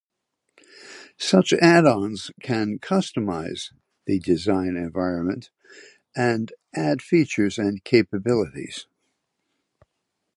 [1.19, 3.71] Such add-ons can customize
[4.07, 5.51] the design environment
[6.15, 8.87] and add features and capabilities.